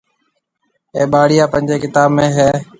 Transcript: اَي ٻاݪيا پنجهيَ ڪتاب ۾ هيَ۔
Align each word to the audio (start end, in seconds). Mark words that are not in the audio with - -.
اَي 0.95 1.03
ٻاݪيا 1.11 1.45
پنجهيَ 1.53 1.77
ڪتاب 1.83 2.09
۾ 2.17 2.25
هيَ۔ 2.35 2.49